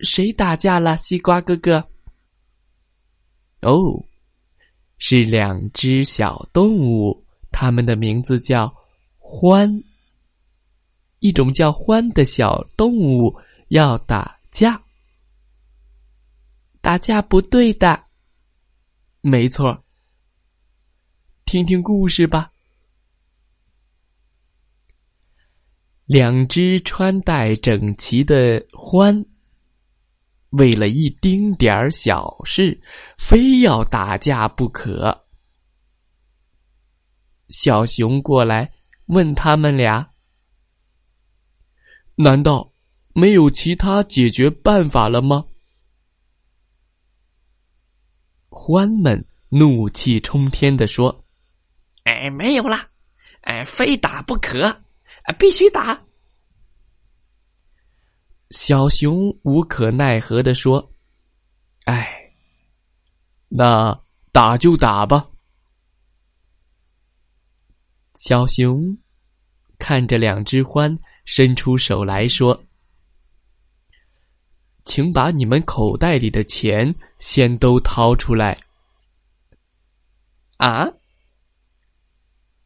[0.00, 1.88] 谁打架了，西瓜哥哥？
[3.62, 4.04] 哦，
[4.98, 8.72] 是两只小动物，它们的名字叫
[9.18, 9.82] 欢。
[11.20, 13.34] 一种叫欢的小动物
[13.68, 14.80] 要打架，
[16.80, 18.04] 打架不对的。
[19.22, 19.82] 没错，
[21.46, 22.52] 听听故事吧。
[26.04, 29.26] 两只穿戴整齐的獾。
[30.56, 32.80] 为了一丁点儿小事，
[33.18, 35.26] 非要打架不可。
[37.48, 38.72] 小熊过来
[39.06, 40.10] 问他们俩
[42.16, 42.72] ：“难道
[43.12, 45.44] 没有其他解决办法了吗？”
[48.48, 51.24] 獾们怒气冲天的说
[52.04, 52.88] ：“哎，没有啦，
[53.42, 54.82] 哎，非打不可，
[55.38, 56.02] 必须打。”
[58.56, 60.90] 小熊无可奈何的说
[61.84, 62.32] ：“哎，
[63.48, 64.00] 那
[64.32, 65.28] 打就打吧。”
[68.16, 68.96] 小熊
[69.78, 72.64] 看着两只獾，伸出手来说
[74.86, 78.58] ：“请把你们口袋里的钱先都掏出来。”
[80.56, 80.88] 啊？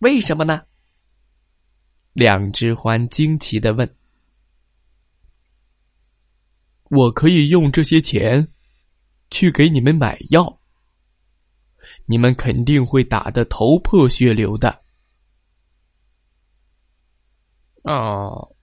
[0.00, 0.66] 为什么呢？
[2.12, 3.96] 两只獾惊奇的问。
[6.88, 8.48] 我可以用这些钱
[9.30, 10.60] 去给你们买药，
[12.06, 14.82] 你们肯定会打得头破血流的。
[17.82, 18.54] 哦，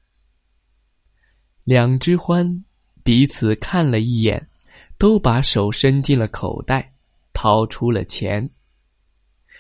[1.64, 2.64] 两只獾
[3.04, 4.50] 彼此看了一眼，
[4.98, 6.94] 都把手伸进了口袋，
[7.34, 8.50] 掏出了钱，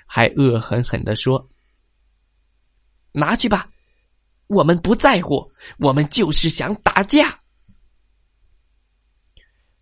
[0.06, 1.50] 还恶狠狠的说
[3.12, 3.70] ：“拿去吧，
[4.48, 7.40] 我们不在乎，我们就是想打架。”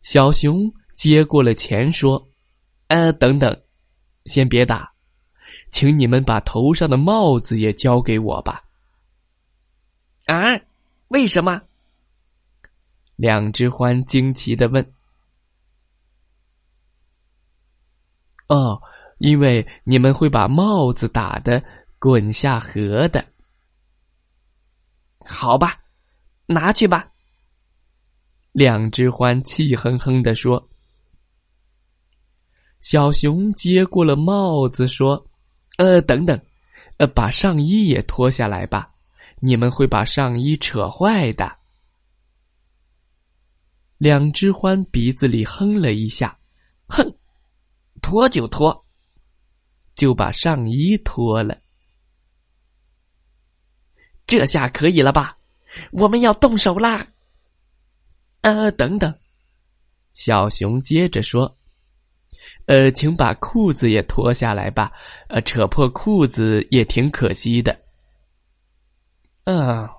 [0.01, 2.29] 小熊接过了钱，说
[2.89, 3.61] ：“呃，等等，
[4.25, 4.91] 先别打，
[5.69, 8.63] 请你们把头上的帽子也交给我吧。”
[10.25, 10.59] 啊？
[11.09, 11.61] 为什么？
[13.15, 14.93] 两只獾惊奇的问。
[18.47, 18.81] “哦，
[19.19, 21.63] 因为你们会把帽子打的
[21.99, 23.23] 滚下河的。”
[25.23, 25.79] 好吧，
[26.47, 27.10] 拿去吧。
[28.51, 30.69] 两只獾气哼哼的说
[32.81, 35.25] ：“小熊接过了帽子，说
[35.77, 36.37] ：‘呃，等等，
[36.97, 38.93] 呃，把上衣也脱下来吧，
[39.39, 41.59] 你们会把上衣扯坏的。’
[43.97, 46.37] 两只獾鼻子里哼了一下，
[46.87, 47.15] 哼，
[48.01, 48.83] 脱就脱，
[49.95, 51.57] 就把上衣脱了。
[54.27, 55.37] 这下可以了吧？
[55.91, 57.07] 我们要动手啦！”
[58.41, 59.13] 呃，等等，
[60.13, 61.57] 小熊接着说
[62.65, 64.91] ：“呃，请把裤子也脱下来吧。
[65.27, 67.77] 呃，扯破裤子也挺可惜的。”
[69.45, 69.89] 啊，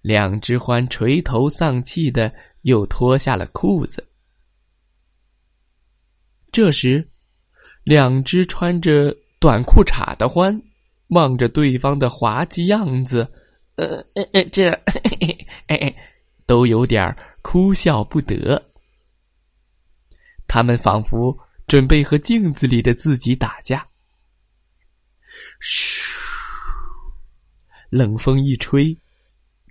[0.00, 2.32] 两只獾垂头丧气的
[2.62, 4.06] 又脱下了裤子。
[6.50, 7.06] 这时，
[7.84, 10.60] 两只穿着短裤衩的獾
[11.08, 13.30] 望着对方的滑稽样子，
[13.76, 15.39] 呃，呃，这，嘿嘿。
[16.50, 18.60] 都有点哭笑不得，
[20.48, 21.38] 他们仿佛
[21.68, 23.86] 准备和镜子里的自己打架。
[25.60, 26.18] 嘘，
[27.88, 28.98] 冷风一吹，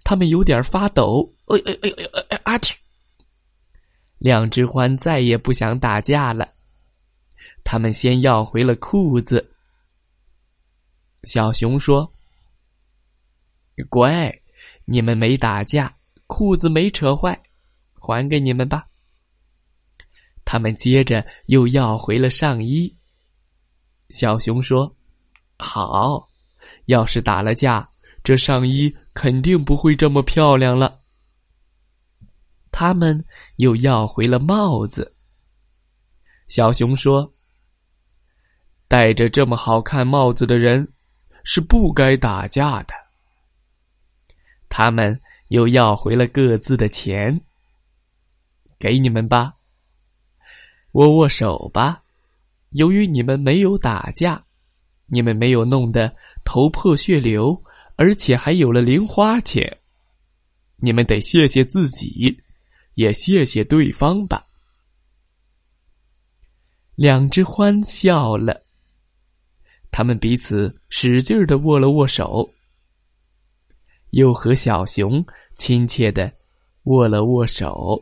[0.05, 1.29] 他们有点发抖。
[1.47, 2.41] 哎哎哎哎哎！
[2.45, 2.73] 阿嚏！
[4.17, 6.47] 两只獾再也不想打架了，
[7.65, 9.53] 他们先要回了裤子。
[11.23, 12.09] 小熊说
[13.89, 14.33] ：“乖，
[14.85, 15.93] 你们没打架。”
[16.29, 17.41] 裤子没扯坏，
[17.95, 18.87] 还给你们吧。
[20.45, 22.95] 他们接着又要回了上衣。
[24.11, 24.95] 小熊说
[25.57, 26.29] ：“好，
[26.85, 27.89] 要是打了架，
[28.23, 31.01] 这上衣肯定不会这么漂亮了。”
[32.71, 33.25] 他们
[33.55, 35.15] 又要回了帽子。
[36.47, 37.33] 小熊说
[38.87, 40.93] ：“戴着这么好看帽子的人，
[41.43, 42.93] 是不该打架的。”
[44.69, 45.19] 他们。
[45.49, 47.39] 又要回了各自的钱。
[48.79, 49.55] 给你们吧，
[50.93, 52.01] 握握手吧。
[52.69, 54.45] 由于你们没有打架，
[55.07, 56.15] 你们没有弄得
[56.45, 57.61] 头破血流，
[57.97, 59.79] 而且还有了零花钱，
[60.77, 62.41] 你们得谢谢自己，
[62.93, 64.45] 也谢谢对方吧。
[66.95, 68.63] 两只獾笑了，
[69.91, 72.49] 他们彼此使劲的握了握手，
[74.11, 75.23] 又和小熊
[75.53, 76.31] 亲切的
[76.83, 78.01] 握了握手。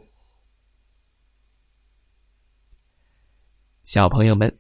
[3.84, 4.54] 小朋友们，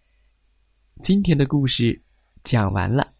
[1.03, 2.01] 今天的故事
[2.43, 3.13] 讲完了。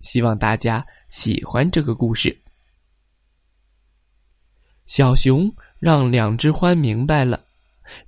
[0.00, 2.38] 希望大家喜欢这个故事。
[4.84, 7.42] 小熊让两只獾明白了，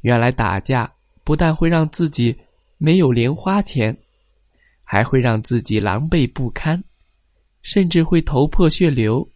[0.02, 0.92] 原来打架
[1.24, 2.38] 不但会让自己
[2.76, 3.96] 没有零花钱，
[4.84, 6.82] 还会让自己狼狈不堪，
[7.66, 9.28] 甚至会头破血流。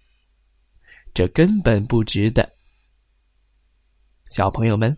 [1.12, 2.48] 这根本不值得。
[4.28, 4.96] 小朋友们。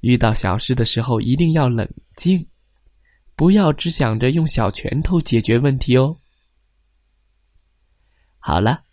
[0.00, 2.46] 遇到小事的时候，一定要冷静，
[3.34, 6.16] 不要只想着用小拳头解决问题哦。
[8.38, 8.84] 好了，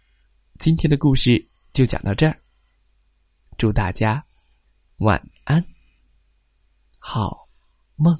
[0.58, 2.36] 今天的故事就讲到这儿，
[3.58, 4.26] 祝大家
[4.98, 5.64] 晚安，
[6.98, 7.48] 好
[7.96, 8.18] 梦。